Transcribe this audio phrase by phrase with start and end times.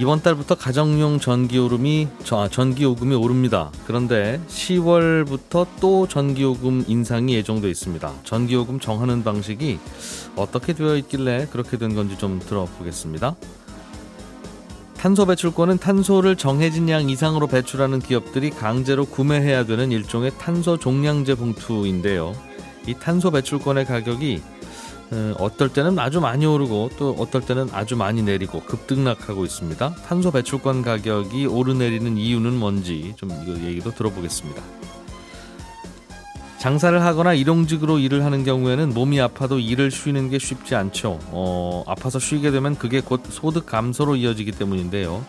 [0.00, 3.72] 이번 달부터 가정용 전기요금이 아, 전기요금이 오릅니다.
[3.84, 8.12] 그런데 10월부터 또 전기요금 인상이 예정돼 있습니다.
[8.22, 9.80] 전기요금 정하는 방식이
[10.36, 13.34] 어떻게 되어 있길래 그렇게 된 건지 좀 들어보겠습니다.
[14.96, 22.36] 탄소 배출권은 탄소를 정해진 양 이상으로 배출하는 기업들이 강제로 구매해야 되는 일종의 탄소 종량제 봉투인데요.
[22.86, 24.42] 이 탄소 배출권의 가격이
[25.10, 29.94] 어, 어떨 때는 아주 많이 오르고 또 어떨 때는 아주 많이 내리고 급등락하고 있습니다.
[30.06, 34.62] 탄소 배출권 가격이 오르내리는 이유는 뭔지 좀 이거 얘기도 들어보겠습니다.
[36.58, 41.20] 장사를 하거나 일용직으로 일을 하는 경우에는 몸이 아파도 일을 쉬는 게 쉽지 않죠.
[41.30, 45.24] 어, 아파서 쉬게 되면 그게 곧 소득 감소로 이어지기 때문인데요.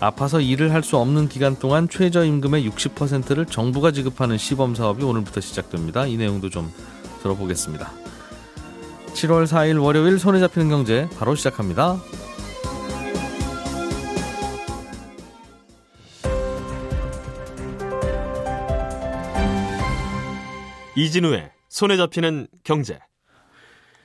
[0.00, 6.06] 아파서 일을 할 수 없는 기간 동안 최저임금의 60%를 정부가 지급하는 시범 사업이 오늘부터 시작됩니다.
[6.06, 6.70] 이 내용도 좀
[7.22, 8.03] 들어보겠습니다.
[9.14, 11.96] 7월 4일 월요일 손에 잡히는 경제 바로 시작합니다.
[20.96, 22.98] 이진우의 손에 잡히는 경제.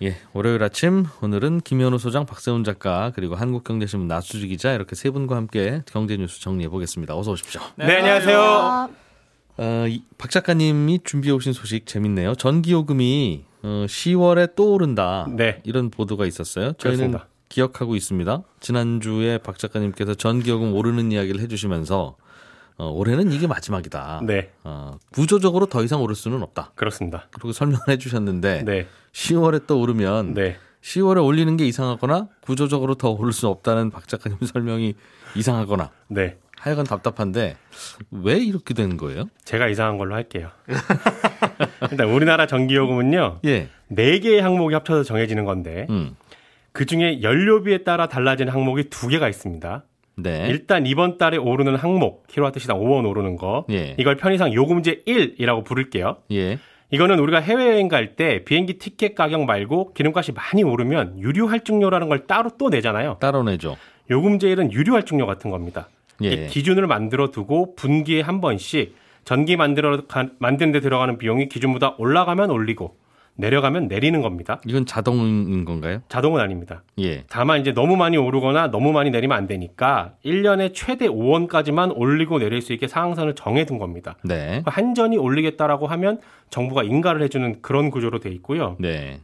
[0.02, 5.36] 예, 월요일 아침 오늘은 김현우 소장, 박세훈 작가 그리고 한국경제신문 나수지 기자 이렇게 세 분과
[5.36, 7.18] 함께 경제 뉴스 정리해 보겠습니다.
[7.18, 7.62] 어서 오십시오.
[7.76, 9.09] 네, 안녕하세요.
[9.62, 12.36] 어, 이, 박 작가님이 준비해 오신 소식 재밌네요.
[12.36, 15.28] 전기요금이 어, 10월에 또 오른다.
[15.36, 15.62] 네.
[15.66, 16.74] 이런 보도가 있었어요.
[16.74, 17.28] 저희는 그렇습니다.
[17.50, 18.44] 기억하고 있습니다.
[18.62, 22.16] 지난주에 박 작가님께서 전기요금 오르는 이야기를 해주시면서
[22.78, 24.22] 어, 올해는 이게 마지막이다.
[24.24, 26.72] 네, 어, 구조적으로 더 이상 오를 수는 없다.
[26.76, 27.28] 그렇습니다.
[27.32, 30.56] 그리고 설명을 해주셨는데 네, 10월에 또 오르면 네.
[30.82, 34.94] 10월에 올리는 게 이상하거나 구조적으로 더 오를 수 없다는 박 작가님 설명이
[35.36, 36.38] 이상하거나 네.
[36.60, 37.56] 하여간 답답한데
[38.12, 39.26] 왜 이렇게 된 거예요?
[39.46, 40.50] 제가 이상한 걸로 할게요.
[41.92, 43.70] 일단 우리나라 전기요금은요, 예.
[43.88, 46.16] 네 개의 항목이 합쳐서 정해지는 건데, 음.
[46.72, 49.84] 그 중에 연료비에 따라 달라지는 항목이 두 개가 있습니다.
[50.18, 50.48] 네.
[50.50, 53.96] 일단 이번 달에 오르는 항목, 킬로와트 시당 5원 오르는 거, 예.
[53.98, 56.18] 이걸 편의상 요금제 1이라고 부를게요.
[56.32, 56.60] 예.
[56.92, 62.26] 이거는 우리가 해외여행 갈 때 비행기 티켓 가격 말고 기름값이 많이 오르면 유류 할증료라는 걸
[62.28, 63.18] 따로 또 내잖아요.
[63.22, 63.78] 따로 내죠.
[64.10, 65.88] 요금제 1은 유류 할증료 같은 겁니다.
[66.24, 66.32] 예.
[66.32, 71.96] 이 기준을 만들어 두고 분기에 한 번씩 전기 만들어 가- 만드는 데 들어가는 비용이 기준보다
[71.98, 72.96] 올라가면 올리고
[73.36, 74.60] 내려가면 내리는 겁니다.
[74.66, 76.02] 이건 자동인 건가요?
[76.10, 76.84] 자동은 아닙니다.
[77.00, 77.24] 예.
[77.30, 82.62] 다만 이제 너무 많이 오르거나 너무 많이 내리면 안 되니까 1년에 최대 5원까지만 올리고 내릴
[82.62, 84.16] 수 있게 상한선을 정해 둔 겁니다.
[84.26, 84.62] 네.
[84.66, 86.20] 한전이 올리겠다라고 하면
[86.50, 88.76] 정부가 인가를 해주는 그런 구조로 돼 있고요.
[88.78, 89.22] 네.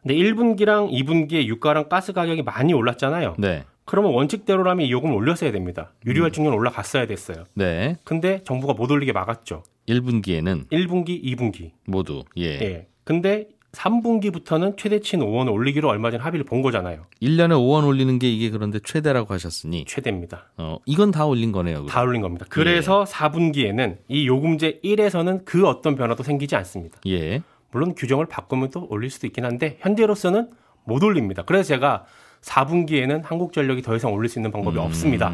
[0.00, 3.34] 근데 1분기랑 2분기에 유가랑 가스 가격이 많이 올랐잖아요.
[3.38, 3.64] 네.
[3.84, 5.92] 그러면 원칙대로라면 이 요금을 올렸어야 됩니다.
[6.06, 7.44] 유류할증료는 올라갔어야 됐어요.
[7.54, 7.96] 네.
[8.04, 9.62] 근데 정부가 못 올리게 막았죠.
[9.88, 11.72] 1분기에는 1분기, 2분기.
[11.86, 12.44] 모두 예.
[12.44, 12.86] 예.
[13.04, 17.06] 근데 3분기부터는 최대치인 5원을 올리기로 얼마 전에 합의를 본 거잖아요.
[17.22, 20.50] 1년에 5원 올리는 게 이게 그런데 최대라고 하셨으니 최대입니다.
[20.58, 21.76] 어, 이건 다 올린 거네요.
[21.76, 21.88] 그럼.
[21.88, 22.46] 다 올린 겁니다.
[22.48, 26.98] 그래서 4분기에는 이 요금제 1에서는 그 어떤 변화도 생기지 않습니다.
[27.06, 27.42] 예.
[27.70, 30.50] 물론 규정을 바꾸면 또 올릴 수도 있긴 한데 현재로서는
[30.84, 31.42] 못 올립니다.
[31.44, 32.04] 그래서 제가
[32.42, 34.82] 4분기에는 한국전력이 더 이상 올릴 수 있는 방법이 음.
[34.82, 35.32] 없습니다.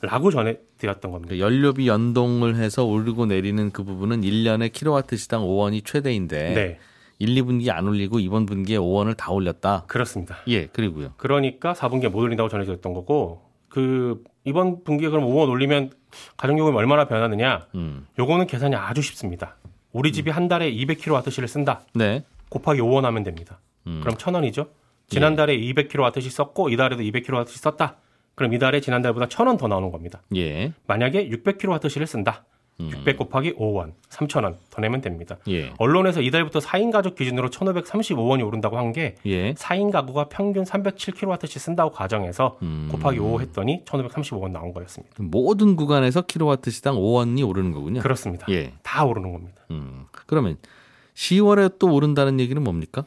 [0.00, 1.30] 라고 전해드렸던 겁니다.
[1.30, 6.78] 그 연료비 연동을 해서 오르고 내리는 그 부분은 1년에 킬로와트 시당 5원이 최대인데 네,
[7.18, 9.84] 1, 2분기 안 올리고 이번 분기에 5원을 다 올렸다.
[9.86, 10.36] 그렇습니다.
[10.48, 11.12] 예, 그리고요.
[11.16, 15.90] 그러니까 4분기에 못 올린다고 전해드렸던 거고 그 이번 분기에 그럼 5원 올리면
[16.36, 17.66] 가정요금이 얼마나 변하느냐?
[17.74, 18.06] 음.
[18.18, 19.56] 요거는 계산이 아주 쉽습니다.
[19.92, 21.82] 우리 집이 한 달에 200kWh를 쓴다.
[21.94, 22.24] 네.
[22.50, 23.60] 곱하기 5원 하면 됩니다.
[23.86, 24.00] 음.
[24.02, 24.68] 그럼 1000원이죠.
[25.08, 27.96] 지난달에 200kWh씩 썼고 이달에도 200kWh씩 썼다.
[28.34, 30.22] 그럼 이달에 지난달보다 1000원 더 나오는 겁니다.
[30.34, 30.72] 예.
[30.86, 32.44] 만약에 600kWh를 쓴다.
[32.80, 32.90] 음.
[32.92, 35.38] 600 곱하기 5원, 3,000원 더 내면 됩니다.
[35.48, 35.72] 예.
[35.78, 39.54] 언론에서 이달부터 4인 가족 기준으로 1,535원이 오른다고 한게 예.
[39.54, 42.88] 4인 가구가 평균 307kWh씩 쓴다고 가정해서 음.
[42.92, 45.14] 곱하기 5 했더니 1,535원 나온 거였습니다.
[45.18, 48.02] 모든 구간에서 킬로와트 시당 5원이 오르는 거군요.
[48.02, 48.46] 그렇습니다.
[48.50, 48.74] 예.
[48.82, 49.62] 다 오르는 겁니다.
[49.70, 50.04] 음.
[50.26, 50.58] 그러면
[51.14, 53.04] 10월에 또 오른다는 얘기는 뭡니까?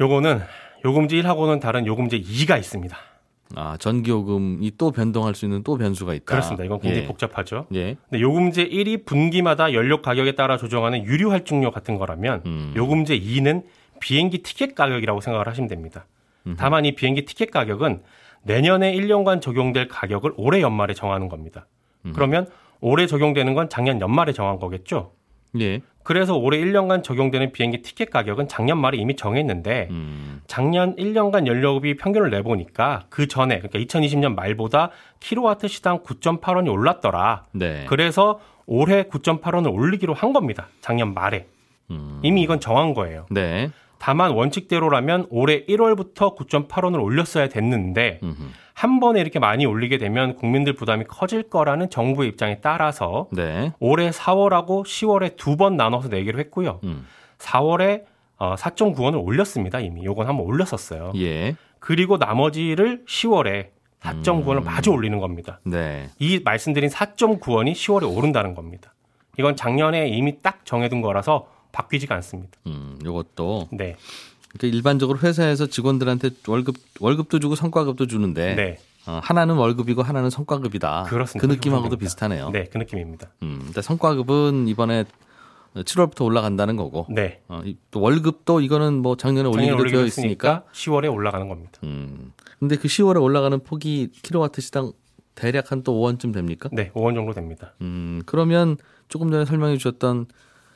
[0.00, 0.40] 요거는
[0.84, 2.96] 요금제 1하고는 다른 요금제 2가 있습니다.
[3.56, 6.24] 아, 전기요금이 또 변동할 수 있는 또 변수가 있다.
[6.24, 6.64] 그렇습니다.
[6.64, 7.06] 이건 굉장히 예.
[7.06, 7.66] 복잡하죠.
[7.74, 7.96] 예.
[8.10, 12.72] 근데 요금제 1이 분기마다 연료 가격에 따라 조정하는 유류 할증료 같은 거라면 음.
[12.76, 13.64] 요금제 2는
[14.00, 16.06] 비행기 티켓 가격이라고 생각을 하시면 됩니다.
[16.58, 18.02] 다만 이 비행기 티켓 가격은
[18.42, 21.66] 내년에 1년간 적용될 가격을 올해 연말에 정하는 겁니다.
[22.12, 22.46] 그러면
[22.80, 25.12] 올해 적용되는 건 작년 연말에 정한 거겠죠.
[25.58, 25.80] 예.
[26.02, 30.33] 그래서 올해 1년간 적용되는 비행기 티켓 가격은 작년 말에 이미 정했는데 음.
[30.46, 37.44] 작년 1년간 연료비 평균을 내보니까 그 전에 그러니까 2020년 말보다 킬로와트 시당 9.8원이 올랐더라.
[37.52, 37.84] 네.
[37.88, 40.68] 그래서 올해 9.8원을 올리기로 한 겁니다.
[40.80, 41.46] 작년 말에.
[41.90, 42.20] 음.
[42.22, 43.26] 이미 이건 정한 거예요.
[43.30, 43.70] 네.
[43.98, 48.42] 다만 원칙대로라면 올해 1월부터 9.8원을 올렸어야 됐는데 음흠.
[48.74, 53.72] 한 번에 이렇게 많이 올리게 되면 국민들 부담이 커질 거라는 정부의 입장에 따라서 네.
[53.78, 56.80] 올해 4월하고 10월에 두 번 나눠서 내기로 했고요.
[56.84, 57.06] 음.
[57.38, 58.02] 4월에
[58.36, 59.80] 어, 4.9원을 올렸습니다.
[59.80, 61.12] 이미 요건 한번 올렸었어요.
[61.16, 61.56] 예.
[61.78, 63.68] 그리고 나머지를 10월에
[64.00, 64.64] 4.9원을 음.
[64.64, 65.60] 마저 올리는 겁니다.
[65.64, 66.10] 네.
[66.18, 68.92] 이 말씀드린 4.9원이 10월에 오른다는 겁니다.
[69.38, 72.52] 이건 작년에 이미 딱 정해둔 거라서 바뀌지가 않습니다.
[72.66, 73.96] 음, 요것도 네,
[74.56, 81.04] 그러니까 일반적으로 회사에서 직원들한테 월급 월급도 주고 성과급도 주는데 네, 어, 하나는 월급이고 하나는 성과급이다.
[81.04, 81.46] 그렇습니다.
[81.46, 82.50] 그 느낌하고도 비슷하네요.
[82.50, 83.28] 네, 그 느낌입니다.
[83.42, 85.04] 음, 근데 성과급은 이번에
[85.82, 90.64] 7월부터 올라간다는 거고 네, 어, 이- 또 월급도 이거는 뭐 작년에 올리기로 되어 있으니까.
[90.64, 91.72] 했으니까 10월에 올라가는 겁니다.
[91.82, 92.32] 음.
[92.60, 94.92] 근데 그 10월에 올라가는 폭이 킬로와트 시당
[95.34, 96.68] 대략 한 또 5원쯤 됩니까?
[96.72, 97.74] 네, 5원 정도 됩니다.
[97.80, 98.76] 음, 그러면
[99.08, 100.26] 조금 전에 설명해 주셨던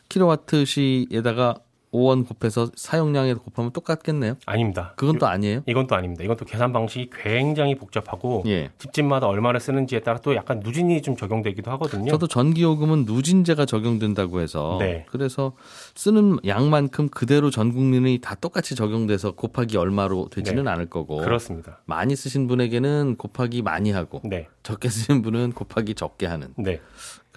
[0.08, 1.54] 킬로와트 시에다가
[1.98, 4.36] 5원 곱해서 사용량에 곱하면 똑같겠네요.
[4.46, 4.92] 아닙니다.
[4.96, 5.62] 그건 또 아니에요?
[5.66, 6.24] 이건 또 아닙니다.
[6.24, 8.70] 이건 또 계산 방식이 굉장히 복잡하고 예.
[8.78, 12.10] 집집마다 얼마를 쓰는지에 따라 또 약간 누진이 좀 적용되기도 하거든요.
[12.10, 15.04] 저도 전기요금은 누진제가 적용된다고 해서 네.
[15.10, 15.52] 그래서
[15.94, 20.70] 쓰는 양만큼 그대로 전 국민이 다 똑같이 적용돼서 곱하기 얼마로 되지는 네.
[20.70, 21.80] 않을 거고 그렇습니다.
[21.84, 26.80] 많이 쓰신 분에게는 곱하기 많이 하고 네, 적게 쓰신 분은 곱하기 적게 하는 네.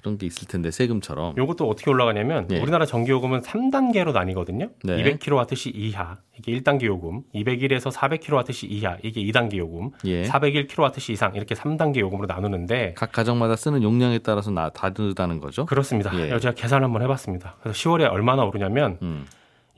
[0.01, 2.59] 그런 게 있을 텐데 세금처럼 요것도 어떻게 올라가냐면 예.
[2.59, 4.69] 우리나라 전기 요금은 3단계로 나뉘거든요.
[4.83, 5.17] 네.
[5.17, 10.23] 200kWh 이하 이게 1단계 요금, 201에서 400kWh 이하 이게 2단계 요금, 예.
[10.23, 15.65] 401kWh 이상 이렇게 3단계 요금으로 나누는데 각 가정마다 쓰는 용량에 따라서 나 다르다는 거죠.
[15.67, 16.11] 그렇습니다.
[16.19, 16.39] 예.
[16.39, 17.57] 제가 계산 한번 해봤습니다.
[17.61, 19.25] 그래서 10월에 얼마나 오르냐면 음.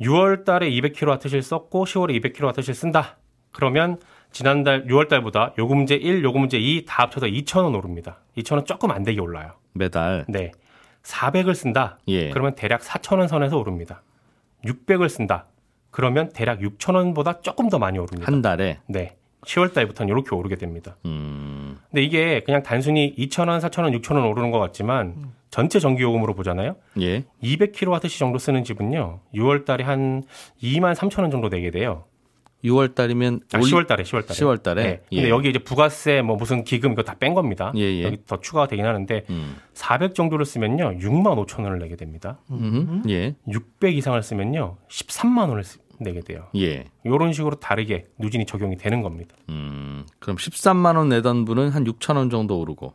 [0.01, 3.17] 6월 달에 200kWh를 썼고 10월에 200kWh를 쓴다.
[3.51, 3.99] 그러면
[4.31, 8.17] 지난달 6월 달보다 요금제 1, 요금제 2 다 합쳐서 2,000원 오릅니다.
[8.37, 9.51] 2,000원 조금 안 되게 올라요.
[9.73, 10.51] 매달 네.
[11.03, 11.97] 400을 쓴다.
[12.07, 12.29] 예.
[12.29, 14.01] 그러면 대략 4,000원 선에서 오릅니다.
[14.65, 15.45] 600을 쓴다.
[15.91, 18.31] 그러면 대략 6,000원보다 조금 더 많이 오릅니다.
[18.31, 19.15] 한 달에 네.
[19.41, 20.95] 10월 달부터는 이렇게 오르게 됩니다.
[21.05, 21.77] 음.
[21.89, 26.77] 근데 이게 그냥 단순히 2,000원, 4,000원, 6,000원 오르는 것 같지만 전체 전기 요금으로 보잖아요.
[27.01, 27.25] 예.
[27.43, 29.19] 200kWh 정도 쓰는 집은요.
[29.35, 30.23] 6월 달에 한
[30.63, 32.05] 2만 3천 원 정도 내게 돼요.
[32.63, 34.39] 6월 달이면 아, 10월 달에 10월 달에.
[34.39, 34.83] 10월 달에?
[34.83, 35.01] 네.
[35.09, 35.29] 근데 예.
[35.29, 37.71] 여기 이제 부가세 뭐 무슨 기금 이거 다 뺀 겁니다.
[37.75, 38.03] 예, 예.
[38.03, 39.55] 여기 더 추가가 되긴 하는데 음.
[39.73, 40.97] 400 정도를 쓰면요.
[40.99, 42.39] 6만 5천 원을 내게 됩니다.
[42.51, 43.03] 음.
[43.09, 43.35] 예.
[43.47, 44.77] 600 이상을 쓰면요.
[44.89, 46.47] 13만 원을 쓰- 내게 돼요.
[46.55, 46.85] 예.
[47.05, 49.35] 이런 식으로 다르게 누진이 적용이 되는 겁니다.
[49.49, 50.05] 음.
[50.19, 52.93] 그럼 13만 원 내던 분은 한 6천 원 정도 오르고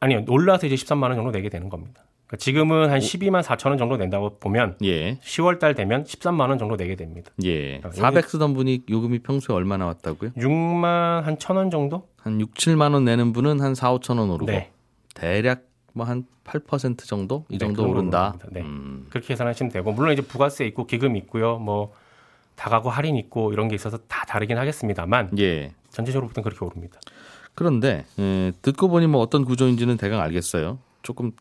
[0.00, 0.24] 아니요.
[0.28, 2.02] 올라서 이제 13만 원 정도 내게 되는 겁니다.
[2.26, 5.16] 그러니까 지금은 한 12만 4천 원 정도 낸다고 보면 예.
[5.18, 7.30] 10월 달 되면 13만 원 정도 내게 됩니다.
[7.44, 7.80] 예.
[7.84, 10.32] 아, 400 쓰던 분이 요금이 평소에 얼마 나왔다고요?
[10.32, 12.08] 6만 한 천 원 정도?
[12.18, 14.72] 한 6, 7만 원 내는 분은 한 4, 5천 원 오르고 네.
[15.14, 15.62] 대략
[15.96, 18.34] 뭐한8% 정도 이 네, 정도 그 정도 오른다.
[18.50, 18.60] 네.
[18.60, 19.06] 음.
[19.08, 21.58] 그렇게 계산하시면 되고 물론 이제 부가세 있고 기금 있고요.
[21.58, 21.94] 뭐
[22.56, 25.72] 다가구 할인 있고 이런 게 있어서 다 다르긴 하겠습니다만 예.
[25.90, 26.98] 전체적으로 보통 그렇게 오릅니다.
[27.54, 30.78] 그런데 예, 듣고 보니 뭐 어떤 구조인지는 대강 알겠어요.
[31.02, 31.32] 조금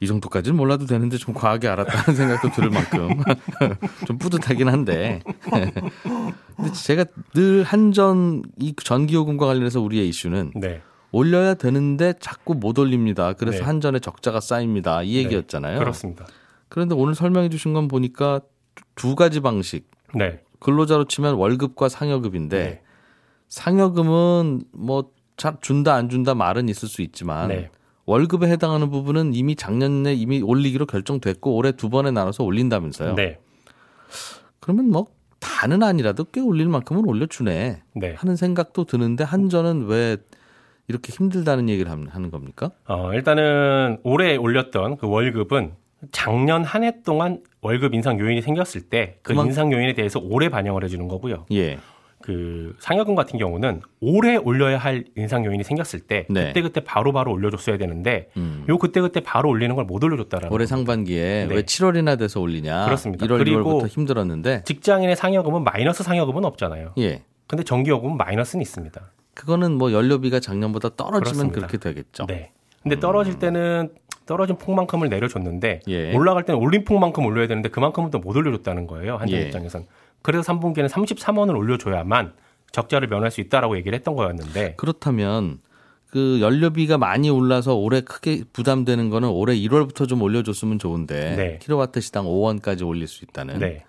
[0.00, 3.10] 이 정도까지는 몰라도 되는데 좀 과하게 알았다는 생각도 들을 만큼
[4.06, 5.20] 좀 뿌듯하긴 한데.
[6.56, 10.80] 근데 제가 늘 한전 이 전기요금과 관련해서 우리의 이슈는 네.
[11.12, 13.34] 올려야 되는데 자꾸 못 올립니다.
[13.34, 13.64] 그래서 네.
[13.64, 15.02] 한전에 적자가 쌓입니다.
[15.02, 15.78] 이 얘기였잖아요.
[15.78, 16.26] 그렇습니다.
[16.68, 18.40] 그런데 오늘 설명해 주신 건 보니까
[18.94, 19.90] 두 가지 방식.
[20.14, 20.40] 네.
[20.60, 22.82] 근로자로 치면 월급과 상여급인데 네.
[23.48, 25.10] 상여금은 뭐
[25.40, 27.70] 잘 준다 안 준다 말은 있을 수 있지만 네.
[28.10, 33.14] 월급에 해당하는 부분은 이미 작년에 이미 올리기로 결정됐고 올해 두 번에 나눠서 올린다면서요.
[33.14, 33.38] 네.
[34.58, 35.06] 그러면 뭐
[35.38, 38.14] 다는 아니라도 꽤 올릴 만큼은 올려주네 네.
[38.16, 40.16] 하는 생각도 드는데 한전은 왜
[40.88, 42.72] 이렇게 힘들다는 얘기를 함- 하는 겁니까?
[42.88, 45.74] 어, 일단은 올해 올렸던 그 월급은
[46.10, 50.82] 작년 한 해 동안 월급 인상 요인이 생겼을 때그 그만- 인상 요인에 대해서 올해 반영을
[50.82, 51.46] 해주는 거고요.
[51.52, 51.78] 예.
[52.30, 56.46] 그 상여금 같은 경우는 올해 올려야 할 인상 요인이 생겼을 때 네.
[56.48, 58.64] 그때 그때 바로 바로 올려줬어야 되는데 음.
[58.68, 60.66] 요 그때 그때 바로 올리는 걸 못 올려줬다라는 올해.
[60.66, 61.54] 상반기에 네.
[61.56, 62.84] 왜 7월이나 돼서 올리냐?
[62.84, 63.26] 그렇습니다.
[63.26, 66.92] 1월, 그리고 2월부터 힘들었는데 직장인의 상여금은 마이너스 상여금은 없잖아요.
[66.98, 67.22] 예.
[67.48, 69.00] 근데 전기요금은 마이너스는 있습니다.
[69.34, 71.54] 그거는 뭐 연료비가 작년보다 떨어지면 그렇습니다.
[71.66, 72.26] 그렇게 되겠죠.
[72.26, 72.52] 네.
[72.82, 73.90] 근데 떨어질 때는
[74.26, 76.14] 떨어진 폭만큼을 내려줬는데 예.
[76.14, 79.16] 올라갈 때는 올린 폭만큼 올려야 되는데 그만큼은 또 못 올려줬다는 거예요.
[79.16, 79.46] 한전 예.
[79.46, 79.86] 입장에선.
[80.22, 82.32] 그래서 3분기에는 33원을 올려줘야만
[82.72, 85.58] 적자를 면할 수 있다라고 얘기를 했던 거였는데 그렇다면
[86.06, 91.58] 그 연료비가 많이 올라서 올해 크게 부담되는 거는 올해 1월부터 좀 올려줬으면 좋은데 네.
[91.62, 93.84] 킬로와트 시당 5원까지 올릴 수 있다는 네.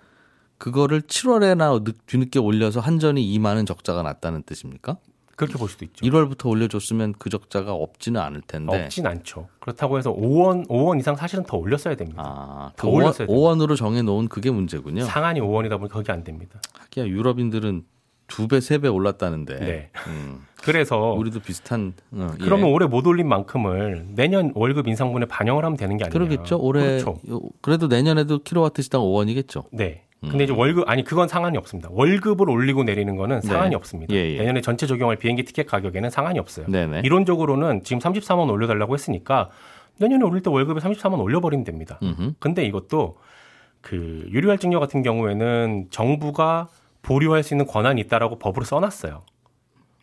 [0.58, 4.98] 그거를 7월에나 늦, 뒤늦게 올려서 한전이 2만 원 적자가 났다는 뜻입니까?
[5.36, 6.04] 그렇게 볼 수도 있죠.
[6.06, 8.84] 1월부터 올려줬으면 그 적자가 없지는 않을 텐데.
[8.84, 9.48] 없진 않죠.
[9.60, 12.22] 그렇다고 해서 5원 5원 이상 사실은 더 올렸어야 됩니다.
[12.24, 15.04] 아, 더그 올렸어야 5원, 5원으로 정해놓은 그게 문제군요.
[15.04, 16.60] 상한이 5원이다 보니 거기 안 됩니다.
[16.74, 17.84] 하기야 유럽인들은
[18.28, 19.58] 두 배, 세 배 올랐다는데.
[19.58, 19.90] 네.
[20.06, 21.92] 음, 그래서 우리도 비슷한.
[22.12, 22.44] 어, 예.
[22.44, 26.12] 그러면 올해 못 올린 만큼을 내년 월급 인상분에 반영을 하면 되는 게 아니에요.
[26.12, 26.58] 그러겠죠.
[26.60, 27.18] 올해 그렇죠.
[27.28, 29.64] 요- 그래도 내년에도 킬로와트 시당 5원이겠죠.
[29.72, 30.04] 네.
[30.24, 30.28] 음.
[30.28, 31.88] 근데 이제 월급 아니 그건 상한이 없습니다.
[31.92, 33.76] 월급을 올리고 내리는 거는 상한이 네.
[33.76, 34.14] 없습니다.
[34.14, 34.38] 예, 예.
[34.38, 36.66] 내년에 전체 적용할 비행기 티켓 가격에는 상한이 없어요.
[36.68, 37.02] 네네.
[37.04, 39.50] 이론적으로는 지금 33원 올려달라고 했으니까
[39.98, 41.98] 내년에 올릴 때 월급에 33원 올려버리면 됩니다.
[42.02, 42.34] 음흠.
[42.38, 43.16] 근데 이것도
[43.80, 46.68] 그 유류할증료 같은 경우에는 정부가
[47.02, 49.22] 보류할 수 있는 권한이 있다라고 법으로 써놨어요.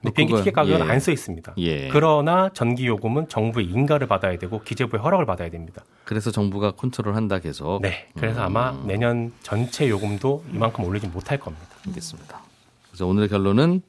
[0.01, 0.91] 근데 어, 비행기 티켓 가격은 예.
[0.91, 1.53] 안써 있습니다.
[1.57, 1.89] 예.
[1.89, 5.83] 그러나 전기 요금은 정부의 인가를 받아야 되고 기재부의 허락을 받아야 됩니다.
[6.05, 7.81] 그래서 정부가 컨트롤 한다 계속.
[7.81, 8.07] 네.
[8.15, 8.45] 그래서 음.
[8.45, 11.65] 아마 내년 전체 요금도 이만큼 올리지 못할 겁니다.
[11.87, 12.41] 알겠습니다.
[12.89, 13.81] 그래서 오늘의 결론은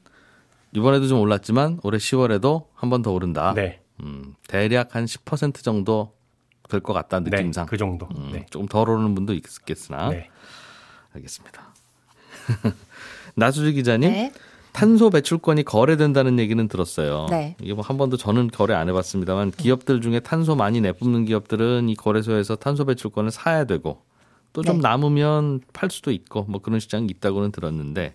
[0.73, 3.53] 이번에도 좀 올랐지만 올해 10월에도 한 번 더 오른다.
[3.55, 3.79] 네.
[4.01, 6.13] 음, 대략 한 10% 정도
[6.69, 7.29] 될 것 같다 네.
[7.29, 7.65] 느낌상.
[7.67, 8.07] 그 정도.
[8.15, 8.45] 음, 네.
[8.49, 10.29] 조금 덜 오르는 분도 있겠으나 네.
[11.13, 11.61] 알겠습니다.
[13.35, 14.31] 나수지 기자님, 네.
[14.73, 17.27] 탄소 배출권이 거래된다는 얘기는 들었어요.
[17.29, 17.55] 네.
[17.61, 21.95] 이게 뭐 한 번도 저는 거래 안 해봤습니다만 기업들 중에 탄소 많이 내뿜는 기업들은 이
[21.95, 24.01] 거래소에서 탄소 배출권을 사야 되고
[24.53, 24.81] 또좀 네.
[24.81, 28.13] 남으면 팔 수도 있고 뭐 그런 시장이 있다고는 들었는데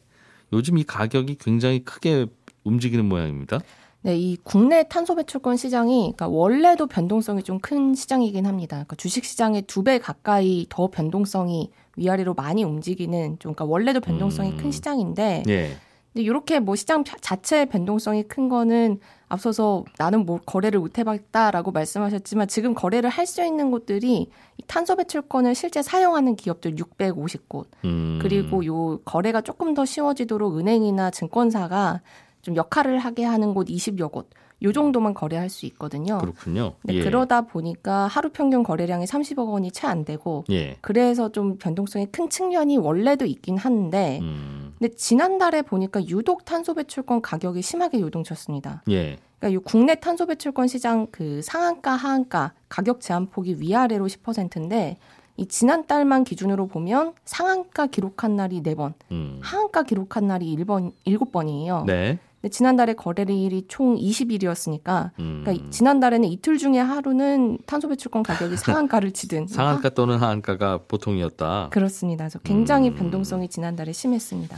[0.52, 2.26] 요즘 이 가격이 굉장히 크게
[2.64, 3.60] 움직이는 모양입니다.
[4.02, 8.76] 네, 이 국내 탄소 배출권 시장이 그러니까 원래도 변동성이 좀 큰 시장이긴 합니다.
[8.76, 14.50] 그러니까 주식 시장의 두 배 가까이 더 변동성이 위아래로 많이 움직이는 좀 그러니까 원래도 변동성이
[14.52, 14.56] 음.
[14.58, 15.76] 큰 시장인데 예.
[16.16, 21.72] 근데 이렇게 뭐 시장 자- 자체의 변동성이 큰 거는 앞서서 나는 뭐 거래를 못 해봤다라고
[21.72, 28.18] 말씀하셨지만 지금 거래를 할 수 있는 곳들이 이 탄소 배출권을 실제 사용하는 기업들 650곳 음.
[28.22, 32.00] 그리고 요 거래가 조금 더 쉬워지도록 은행이나 증권사가
[32.40, 34.30] 좀 역할을 하게 하는 곳 20여 곳.
[34.62, 36.16] 요 정도만 거래할 수 있거든요.
[36.16, 36.72] 그렇군요.
[36.88, 37.04] 예.
[37.04, 40.78] 그러다 보니까 하루 평균 거래량이 30억 원이 채 안 되고 예.
[40.80, 44.65] 그래서 좀 변동성이 큰 측면이 원래도 있긴 한데 음.
[44.78, 48.82] 근데 지난달에 보니까 유독 탄소 배출권 가격이 심하게 요동쳤습니다.
[48.90, 49.18] 예.
[49.38, 54.98] 그러니까 이 국내 탄소 배출권 시장 그 상한가 하한가 가격 제한 폭이 위아래로 10%인데
[55.36, 59.38] 이 지난달만 기준으로 보면 상한가 기록한 날이 4번, 음.
[59.42, 61.84] 하한가 기록한 날이 1번, 7번이에요.
[61.84, 62.18] 네.
[62.48, 65.42] 지난달에 거래일이 총 20일이었으니까 음.
[65.44, 71.68] 그러니까 지난달에는 이틀 중에 하루는 탄소 배출권 가격이 상한가를 치든 상한가 또는 하한가가 보통이었다.
[71.70, 72.24] 그렇습니다.
[72.24, 72.94] 그래서 굉장히 음.
[72.94, 74.56] 변동성이 지난달에 심했습니다.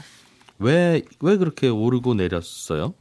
[0.60, 2.94] 왜, 왜 그렇게 오르고 내렸어요?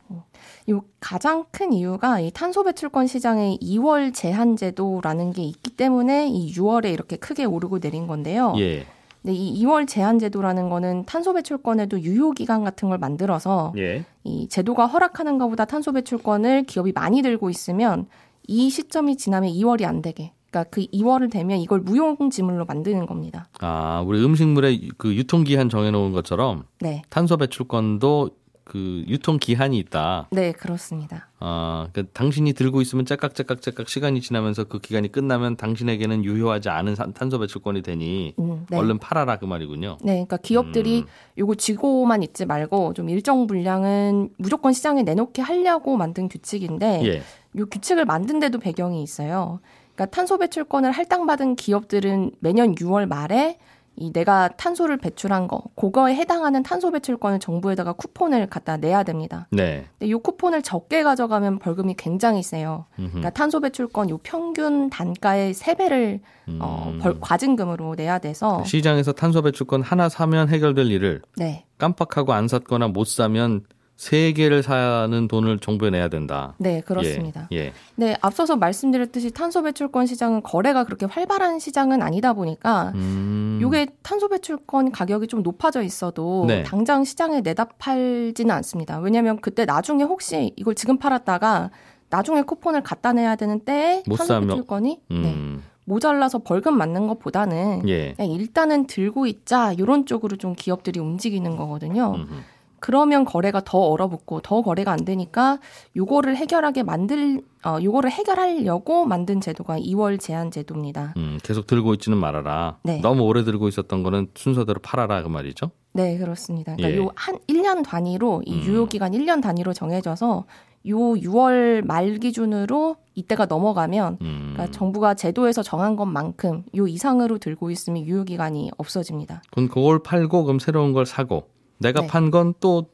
[0.68, 6.54] 이 가장 큰 이유가 이 탄소 배출권 시장의 2월 제한 제도라는 게 있기 때문에 이
[6.54, 8.54] 6월에 이렇게 크게 오르고 내린 건데요.
[8.58, 8.86] 예.
[9.28, 14.06] 근데 이 2월 제한 제도라는 거는 탄소 배출권에도 유효 기간 같은 걸 만들어서 예.
[14.24, 18.06] 이 제도가 허락하는 것보다 탄소 배출권을 기업이 많이 들고 있으면
[18.48, 20.32] 이 시점이 지나면 2월이 안 되게.
[20.50, 23.50] 그러니까 그 2월을 되면 이걸 무용지물로 만드는 겁니다.
[23.60, 27.02] 아, 우리 음식물의 그 유통기한 정해놓은 것처럼 네.
[27.10, 28.30] 탄소 배출권도
[28.68, 30.28] 그 유통 기한이 있다.
[30.32, 31.30] 네, 그렇습니다.
[31.40, 37.14] 아, 그러니까 당신이 들고 있으면 째깍째깍째깍 시간이 지나면서 그 기간이 끝나면 당신에게는 유효하지 않은 산-
[37.14, 38.78] 탄소 배출권이 되니 음, 네.
[38.78, 39.98] 얼른 팔아라 그 말이군요.
[40.02, 41.06] 네, 그러니까 기업들이 음.
[41.38, 47.22] 요거 쥐고만 있지 말고 좀 일정 분량은 무조건 시장에 내놓게 하려고 만든 규칙인데 예.
[47.60, 49.62] 요 규칙을 만든 데도 배경이 있어요.
[49.96, 53.58] 그러니까 탄소 배출권을 할당받은 기업들은 매년 6월 말에
[54.00, 59.48] 이 내가 탄소를 배출한 거, 그거에 해당하는 탄소 배출권을 정부에다가 쿠폰을 갖다 내야 됩니다.
[59.52, 59.88] 네.
[59.98, 62.86] 근데 요 쿠폰을 적게 가져가면 벌금이 굉장히 세요.
[63.00, 63.10] 음흠.
[63.10, 66.20] 그러니까 탄소 배출권 요 평균 단가의 3배를
[66.60, 67.00] 어, 음.
[67.00, 71.66] 벌, 과징금으로 내야 돼서 시장에서 탄소 배출권 하나 사면 해결될 일을 네.
[71.80, 73.64] 깜빡하고 안 샀거나 못 사면
[73.98, 76.54] 세 개를 사는 돈을 정부에 내야 된다.
[76.60, 77.48] 네, 그렇습니다.
[77.52, 77.58] 예.
[77.58, 77.74] 예.
[77.96, 83.58] 네, 앞서서 말씀드렸듯이 탄소 배출권 시장은 거래가 그렇게 활발한 시장은 아니다 보니까 음.
[83.60, 86.62] 요게 탄소 배출권 가격이 좀 높아져 있어도 네.
[86.62, 89.00] 당장 시장에 내다 팔지는 않습니다.
[89.00, 91.72] 왜냐하면 그때 나중에 혹시 이걸 지금 팔았다가
[92.12, 95.64] 나중에 쿠폰을 갖다 내야 되는 때에 못 탄소 배출권이 네, 음.
[95.86, 98.14] 모자라서 벌금 맞는 것보다는 예.
[98.20, 102.14] 일단은 들고 있자 이런 쪽으로 좀 기업들이 움직이는 거거든요.
[102.16, 102.34] 음흠.
[102.80, 105.60] 그러면 거래가 더 얼어붙고 더 거래가 안 되니까
[105.96, 111.14] 요거를 해결하게 만들 어 요거를 해결하려고 만든 제도가 2월 제한 제도입니다.
[111.18, 112.78] 음, 계속 들고 있지는 말아라.
[112.84, 113.02] 네.
[113.02, 115.72] 너무 오래 들고 있었던 거는 순서대로 팔아라 그 말이죠.
[115.94, 116.76] 네, 그렇습니다.
[116.76, 117.04] 그러니까 예.
[117.04, 118.64] 요한 1년 단위로 이 음.
[118.64, 120.46] 유효 기간 1년 단위로 정해져서
[120.90, 124.52] 요 6월 말 기준으로 이때가 넘어가면 음.
[124.54, 129.42] 그러니까 정부가 제도에서 정한 것만큼 요 이상으로 들고 있으면 유효 기간이 없어집니다.
[129.52, 132.08] 그럼 그걸 팔고 그럼 새로운 걸 사고 내가 네.
[132.08, 132.86] 판건 또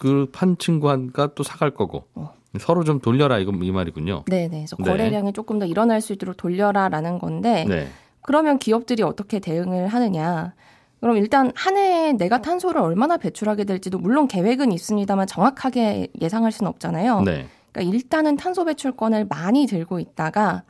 [0.00, 2.32] 그 판 친구가 또 사갈 거고 어.
[2.58, 4.24] 서로 좀 돌려라 이거 이 말이군요.
[4.26, 4.60] 네, 네.
[4.60, 4.84] 그래서 네.
[4.84, 7.86] 거래량이 조금 더 일어날 수 있도록 돌려라라는 건데 네.
[8.22, 10.54] 그러면 기업들이 어떻게 대응을 하느냐?
[11.00, 16.68] 그럼 일단 한 해에 내가 탄소를 얼마나 배출하게 될지도 물론 계획은 있습니다만 정확하게 예상할 수는
[16.70, 17.20] 없잖아요.
[17.20, 17.46] 네.
[17.72, 20.62] 그러니까 일단은 탄소 배출권을 많이 들고 있다가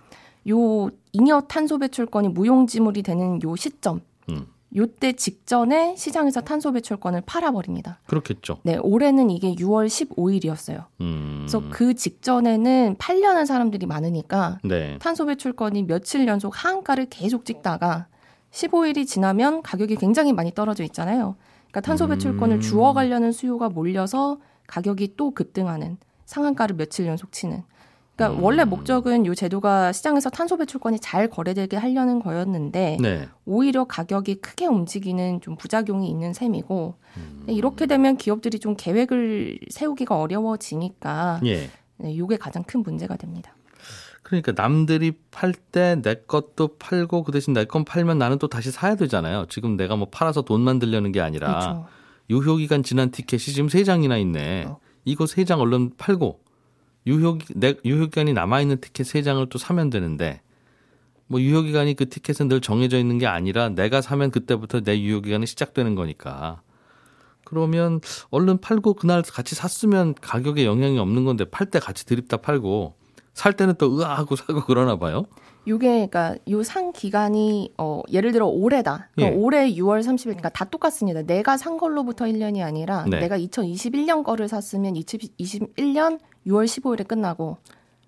[0.50, 4.47] 요 잉여 탄소 배출권이 무용지물이 되는 요 시점, 음.
[4.77, 7.99] 요때 직전에 시장에서 탄소 배출권을 팔아버립니다.
[8.07, 8.59] 그렇겠죠.
[8.62, 10.85] 네, 올해는 이게 6월 15일이었어요.
[11.00, 11.39] 음.
[11.41, 14.97] 그래서 그 직전에는 팔려는 사람들이 많으니까 네.
[14.99, 18.07] 탄소 배출권이 며칠 연속 하한가를 계속 찍다가
[18.53, 21.37] 15일이 지나면 가격이 굉장히 많이 떨어져 있잖아요.
[21.71, 22.61] 그러니까 탄소 배출권을 음.
[22.61, 27.65] 주워가려는 수요가 몰려서 가격이 또 급등하는 상한가를 며칠 연속 치는.
[28.21, 28.45] 그러니까 음.
[28.45, 33.29] 원래 목적은 이 제도가 시장에서 탄소 배출권이 잘 거래되게 하려는 거였는데 네.
[33.47, 37.45] 오히려 가격이 크게 움직이는 좀 부작용이 있는 셈이고 음.
[37.49, 41.71] 이렇게 되면 기업들이 좀 계획을 세우기가 어려워지니까 예.
[41.97, 43.55] 네, 이게 가장 큰 문제가 됩니다.
[44.23, 48.71] 그러니까 남들이 팔 때 내 것도 팔고 그 대신 내 건 팔면 나는 또 다시
[48.71, 49.47] 사야 되잖아요.
[49.49, 51.87] 지금 내가 뭐 팔아서 돈 만들려는 게 아니라 그렇죠.
[52.29, 54.67] 유효 기간 지난 티켓이 지금 세 장이나 있네.
[54.69, 54.79] 어.
[55.07, 56.39] 이거 세 장 얼른 팔고
[57.07, 60.40] 유효 내 유효 기간이 남아 있는 티켓 세 장을 또 사면 되는데
[61.26, 65.21] 뭐 유효 기간이 그 티켓은 늘 정해져 있는 게 아니라 내가 사면 그때부터 내 유효
[65.21, 66.62] 기간이 시작되는 거니까.
[67.45, 72.95] 그러면 얼른 팔고 그날 같이 샀으면 가격에 영향이 없는 건데 팔 때 같이 드립다 팔고
[73.35, 75.25] 살 때는 또 으아 하고 사고 그러나 봐요.
[75.66, 79.11] 요게 그러니까 요 상 기간이 어 예를 들어 올해다.
[79.19, 79.28] 예.
[79.30, 81.23] 올해 6월 30일 그러니까 다 똑같습니다.
[81.23, 83.21] 내가 산 걸로부터 1년이 아니라 네.
[83.21, 87.59] 내가 2021년 거를 샀으면 2021년 6월 15일에 끝나고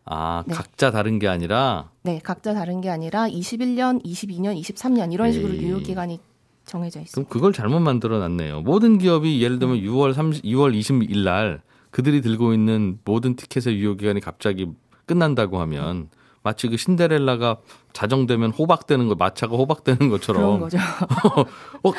[0.05, 0.55] 아, 네.
[0.55, 5.63] 각자 다른 게 아니라 네, 각자 다른 게 아니라 21년, 22년, 23년 이런 식으로 에이.
[5.63, 6.21] 유효 기간이
[6.65, 7.33] 정해져 그럼 있습니다.
[7.33, 8.63] 그걸 잘못 만들어 놨네요.
[8.63, 13.95] 모든 기업이 예를 들면 6월 30, 2월 20일 날 그들이 들고 있는 모든 티켓의 유효
[13.95, 14.69] 기간이 갑자기
[15.07, 16.09] 끝난다고 하면
[16.43, 17.59] 마치 그 신데렐라가
[17.93, 20.79] 자정되면 호박되는 거, 마차가 호박되는 그런 것처럼 거죠.
[21.85, 21.93] 어,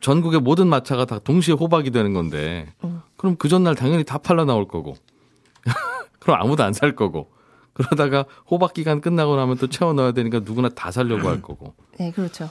[0.00, 3.02] 전국의 모든 마차가 다 동시에 호박이 되는 건데 음.
[3.16, 4.94] 그럼 그 전날 당연히 다 팔려 나올 거고
[6.30, 7.30] 그럼 아무도 안 살 거고
[7.72, 12.10] 그러다가 호박 기간 끝나고 나면 또 채워 넣어야 되니까 누구나 다 살려고 할 거고 네,
[12.12, 12.48] 그렇죠.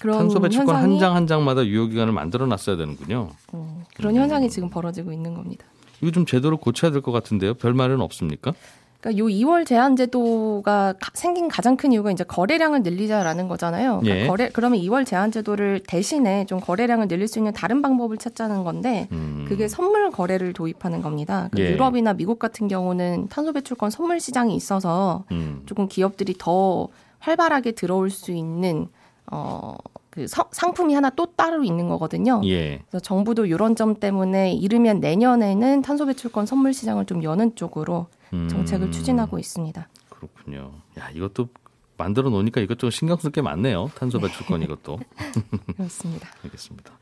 [0.00, 3.30] 그런 탄소 배출권 한 장 한 장마다 유효 기간을 만들어 놨어야 되는군요.
[3.54, 5.64] 음, 그런 현상이 지금 벌어지고 있는 겁니다.
[6.00, 7.54] 이거 좀 제도로 고쳐야 될 것 같은데요.
[7.54, 8.52] 별 말은 없습니까?
[9.00, 14.00] 그러니까 요 2월 제한 제도가 가- 생긴 가장 큰 이유가 이제 거래량을 늘리자라는 거잖아요.
[14.00, 14.26] 그러니까 예.
[14.26, 19.06] 거래 그러면 2월 제한 제도를 대신에 좀 거래량을 늘릴 수 있는 다른 방법을 찾자는 건데
[19.12, 19.44] 음.
[19.48, 21.48] 그게 선물 거래를 도입하는 겁니다.
[21.52, 21.70] 그 예.
[21.72, 25.62] 유럽이나 미국 같은 경우는 탄소 배출권 선물 시장이 있어서 음.
[25.66, 26.88] 조금 기업들이 더
[27.20, 28.88] 활발하게 들어올 수 있는
[29.30, 29.76] 어,
[30.10, 32.40] 그 서- 상품이 하나 또 따로 있는 거거든요.
[32.46, 32.80] 예.
[32.90, 38.48] 그래서 정부도 이런 점 때문에 이르면 내년에는 탄소 배출권 선물 시장을 좀 여는 쪽으로 음.
[38.48, 39.88] 정책을 추진하고 있습니다.
[40.10, 40.72] 그렇군요.
[40.98, 41.48] 야, 이것도
[41.96, 43.90] 만들어 놓으니까 이것저것 신경 쓸 게 많네요.
[43.96, 45.00] 탄소 배출권 이것도.
[45.76, 46.28] 그렇습니다.
[46.44, 46.92] 알겠습니다.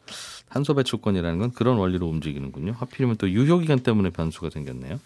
[0.48, 2.72] 탄소 배출권이라는 건 그런 원리로 움직이는군요.
[2.78, 4.98] 하필이면 또 유효 기간 때문에 변수가 생겼네요.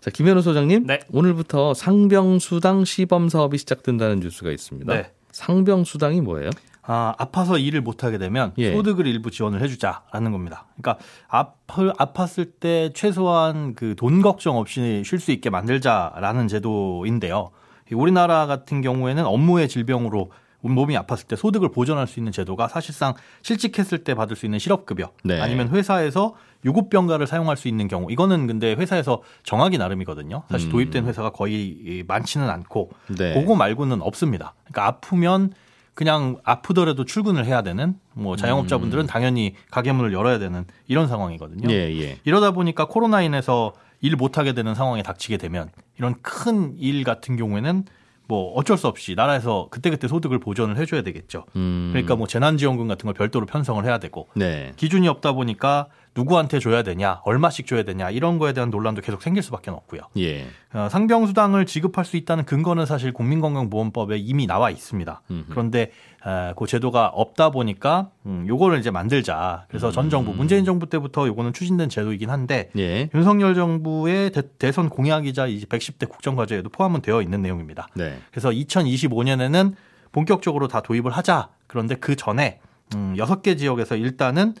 [0.00, 0.86] 자, 김현우 소장님.
[0.86, 1.00] 네.
[1.10, 4.92] 오늘부터 상병 수당 시범 사업이 시작된다는 뉴스가 있습니다.
[4.92, 5.12] 네.
[5.32, 6.50] 상병 수당이 뭐예요?
[6.90, 8.72] 아, 아파서 일을 못 하게 되면 예.
[8.72, 10.64] 소득을 일부 지원을 해주자라는 겁니다.
[10.80, 17.50] 그러니까 아플 아팠을 때 최소한 그 돈 걱정 없이 쉴 수 있게 만들자라는 제도인데요.
[17.92, 23.14] 이 우리나라 같은 경우에는 업무의 질병으로 몸이 아팠을 때 소득을 보전할 수 있는 제도가 사실상
[23.42, 25.40] 실직했을 때 받을 수 있는 실업급여 네.
[25.40, 30.42] 아니면 회사에서 유급병가를 사용할 수 있는 경우 이거는 근데 회사에서 정하기 나름이거든요.
[30.50, 30.72] 사실 음.
[30.72, 33.34] 도입된 회사가 거의 많지는 않고 네.
[33.34, 34.54] 그거 말고는 없습니다.
[34.64, 35.52] 그러니까 아프면
[35.98, 41.66] 그냥 아프더라도 출근을 해야 되는 뭐 자영업자분들은 당연히 가게 문을 열어야 되는 이런 상황이거든요.
[41.66, 41.70] 음.
[41.72, 42.18] 예, 예.
[42.22, 47.84] 이러다 보니까 코로나 인해서 일 못하게 되는 상황에 닥치게 되면 이런 큰 일 같은 경우에는
[48.28, 51.46] 뭐 어쩔 수 없이 나라에서 그때그때 소득을 보전을 해줘야 되겠죠.
[51.56, 51.88] 음.
[51.92, 54.72] 그러니까 뭐 재난지원금 같은 걸 별도로 편성을 해야 되고 네.
[54.76, 59.42] 기준이 없다 보니까 누구한테 줘야 되냐, 얼마씩 줘야 되냐 이런 거에 대한 논란도 계속 생길
[59.42, 60.02] 수밖에 없고요.
[60.18, 60.46] 예.
[60.74, 65.22] 어, 상병수당을 지급할 수 있다는 근거는 사실 국민건강보험법에 이미 나와 있습니다.
[65.30, 65.44] 음흠.
[65.48, 66.17] 그런데 에,
[66.56, 69.66] 그 제도가 없다 보니까 음, 요거를 이제 만들자.
[69.68, 73.08] 그래서 전 정부 문재인 정부 때부터 요거는 추진된 제도이긴 한데 예.
[73.14, 77.88] 윤석열 정부의 대, 선 공약이자 이제 110대 국정과제에도 포함은 되어 있는 내용입니다.
[77.94, 78.18] 네.
[78.30, 79.74] 그래서 2025년에는
[80.12, 81.48] 본격적으로 다 도입을 하자.
[81.66, 82.60] 그런데 그 전에
[82.94, 84.54] 음, 6개 지역에서 일단은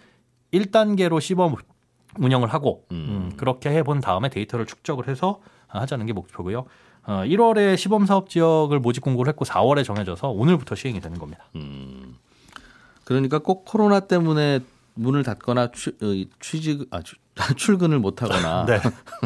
[0.52, 1.54] 1단계로 시범
[2.18, 2.96] 운영을 하고 음.
[2.96, 6.64] 음, 그렇게 해본 다음에 데이터를 축적을 해서 하자는 게 목표고요.
[7.08, 11.44] 어, 1월에 시범 사업 지역을 모집 공고를 했고 4월에 정해져서 오늘부터 시행이 되는 겁니다.
[11.56, 12.16] 음.
[13.04, 14.60] 그러니까 꼭 코로나 때문에
[14.92, 17.16] 문을 닫거나 취, 어, 취직 아 취-
[17.56, 18.78] 출근을 못 하거나 네.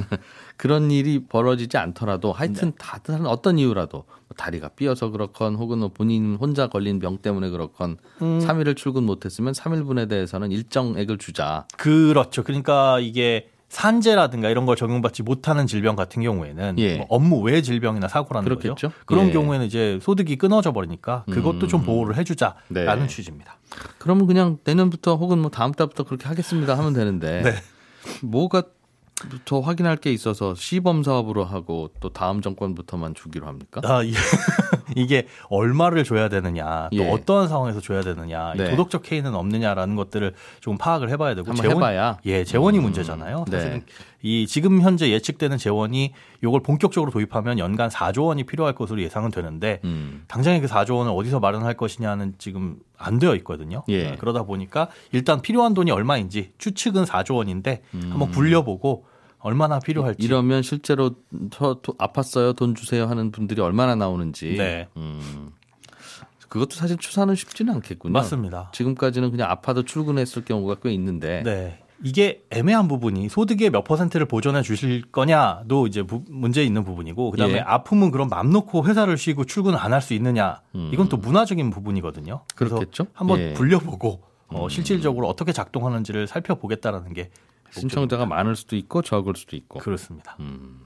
[0.56, 6.36] 그런 일이 벌어지지 않더라도 하여튼 다른 어떤 이유라도 뭐 다리가 삐어서 그렇건 혹은 뭐 본인
[6.40, 8.38] 혼자 걸린 병 때문에 그렇건 음.
[8.38, 11.66] 3일을 출근 못했으면 3일분에 대해서는 일정액을 주자.
[11.76, 12.44] 그렇죠.
[12.44, 16.98] 그러니까 이게 산재라든가 이런 걸 적용받지 못하는 질병 같은 경우에는 예.
[16.98, 18.74] 뭐 업무 외 질병이나 사고라는 그렇겠죠.
[18.74, 18.92] 거죠.
[19.06, 19.32] 그런 예.
[19.32, 21.86] 경우에는 이제 소득이 끊어져 버리니까 그것도 좀 음.
[21.86, 23.06] 보호를 해주자라는 네.
[23.06, 23.56] 취지입니다.
[23.96, 27.54] 그러면 그냥 내년부터 혹은 뭐 다음 달부터 그렇게 하겠습니다 하면 되는데 네.
[28.22, 28.64] 뭐가
[29.46, 33.80] 더 확인할 게 있어서 시범 사업으로 하고 또 다음 정권부터만 주기로 합니까?
[33.84, 34.12] 아, 이-
[34.96, 37.10] 이게 얼마를 줘야 되느냐, 또 예.
[37.10, 38.70] 어떠한 상황에서 줘야 되느냐, 이 네.
[38.70, 42.18] 도덕적 해이는 없느냐라는 것들을 좀 파악을 해봐야 되고 한번 해봐야.
[42.26, 43.44] 예, 재원이 음, 문제잖아요.
[43.48, 43.56] 네.
[43.58, 43.82] 사실은
[44.22, 49.80] 이 지금 현재 예측되는 재원이 이걸 본격적으로 도입하면 연간 4조 원이 필요할 것으로 예상은 되는데
[49.84, 50.24] 음.
[50.28, 53.82] 당장에 그 4조 원을 어디서 마련할 것이냐는 지금 안 되어 있거든요.
[53.88, 54.12] 예.
[54.12, 58.08] 어, 그러다 보니까 일단 필요한 돈이 얼마인지 추측은 4조 원인데 음.
[58.10, 59.04] 한번 굴려보고
[59.42, 60.22] 얼마나 필요할지.
[60.24, 61.12] 이러면 실제로
[61.50, 64.54] 저 도- 아팠어요 돈 주세요 하는 분들이 얼마나 나오는지.
[64.56, 64.88] 네.
[64.96, 65.50] 음.
[66.48, 68.12] 그것도 사실 추산은 쉽지는 않겠군요.
[68.12, 68.70] 맞습니다.
[68.74, 71.42] 지금까지는 그냥 아파도 출근했을 경우가 꽤 있는데.
[71.44, 71.78] 네.
[72.04, 77.54] 이게 애매한 부분이 소득의 몇 퍼센트를 보전해 주실 거냐도 이제 부- 문제 있는 부분이고 그다음에
[77.54, 77.58] 예.
[77.60, 80.90] 아픔은 그럼 맘 놓고 회사를 쉬고 출근 안 할 수 있느냐 음.
[80.92, 82.40] 이건 또 문화적인 부분이거든요.
[82.56, 83.06] 그래서 그렇겠죠?
[83.12, 83.52] 한번 예.
[83.52, 84.68] 굴려보고 어, 음.
[84.68, 87.30] 실질적으로 어떻게 작동하는지를 살펴보겠다라는 게
[87.72, 89.78] 신청자가 많을 수도 있고 적을 수도 있고.
[89.80, 90.36] 그렇습니다.
[90.40, 90.80] 음.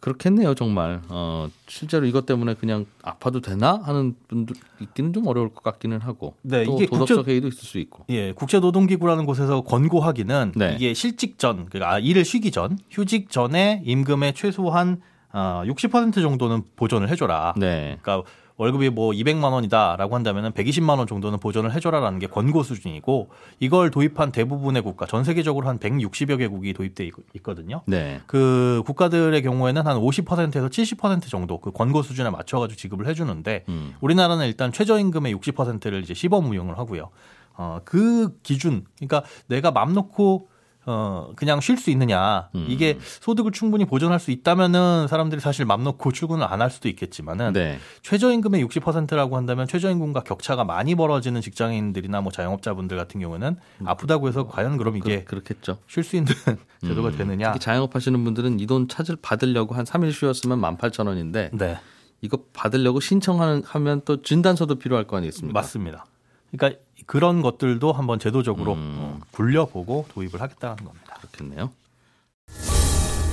[0.00, 1.00] 그렇겠네요, 정말.
[1.08, 6.34] 어, 실제로 이것 때문에 그냥 아파도 되나 하는 분들 있기는 좀 어려울 것 같기는 하고.
[6.42, 8.04] 네, 또 이게 도덕적 국제- 회의도 있을 수 있고.
[8.10, 10.74] 예, 국제노동기구라는 곳에서 권고하기는 네.
[10.76, 15.00] 이게 실직 전, 그러니까 아, 일을 쉬기 전, 휴직 전에 임금의 최소한
[15.32, 17.54] 어, 60% 정도는 보존을 해줘라.
[17.56, 17.98] 네.
[18.00, 23.28] 그러니까 월급이 뭐 200만 원이다라고 한다면 120만 원 정도는 보존을 해줘라라는 게 권고 수준이고
[23.60, 27.82] 이걸 도입한 대부분의 국가, 전 세계적으로 한 160여 개국이 도입돼 있- 있거든요.
[27.86, 28.20] 네.
[28.26, 33.94] 그 국가들의 경우에는 한 50%에서 70% 정도 그 권고 수준에 맞춰가지고 지급을 해주는데 음.
[34.00, 37.10] 우리나라는 일단 최저임금의 60%를 이제 시범 운용을 하고요.
[37.58, 40.48] 어, 그 기준, 그러니까 내가 맘 놓고
[40.86, 42.48] 어, 그냥 쉴 수 있느냐.
[42.54, 42.64] 음.
[42.68, 47.52] 이게 소득을 충분히 보존할 수 있다면은 사람들이 사실 맘 놓고 출근을 안 할 수도 있겠지만은
[47.52, 47.78] 네.
[48.02, 54.76] 최저임금의 60%라고 한다면 최저임금과 격차가 많이 벌어지는 직장인들이나 뭐 자영업자분들 같은 경우는 아프다고 해서 과연
[54.78, 56.32] 그럼 이게 그, 렇겠죠 쉴 수 있는
[56.86, 57.52] 제도가 되느냐.
[57.52, 61.78] 특히 자영업 하시는 분들은 이 돈 찾을 받으려고 한 3일 쉬었으면 18,000원인데 네.
[62.20, 65.52] 이거 받으려고 신청하는 하면 또 진단서도 필요할 거 아니겠습니까?
[65.60, 66.06] 맞습니다.
[66.50, 68.96] 그러니까 그런 것들도 한번 제도적으로 음.
[68.98, 71.18] 어, 굴려보고 도입을 하겠다는 겁니다.
[71.20, 71.70] 그렇겠네요.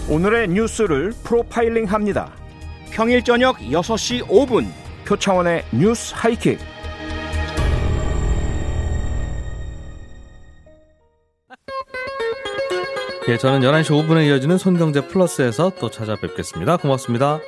[0.09, 2.31] 오늘의 뉴스를 프로파일링 합니다.
[2.91, 4.67] 평일 저녁 6시 5분
[5.05, 6.59] 표창원의 뉴스 하이킥.
[13.29, 16.75] 예, 저는 11시 5분에 이어지는 손경제 플러스에서 또 찾아뵙겠습니다.
[16.77, 17.39] 고맙습니다.